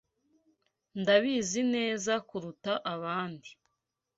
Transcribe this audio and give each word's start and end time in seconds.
Ndabizi 1.01 1.61
neza 1.75 2.13
kuruta 2.27 2.73
abandi. 2.93 3.49